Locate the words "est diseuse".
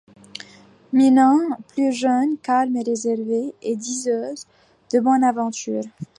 3.61-4.47